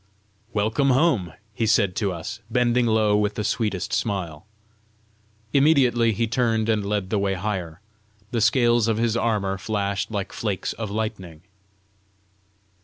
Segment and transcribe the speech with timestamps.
[0.51, 4.47] "Welcome home!" he said to us, bending low with the sweetest smile.
[5.53, 7.81] Immediately he turned and led the way higher.
[8.31, 11.43] The scales of his armour flashed like flakes of lightning.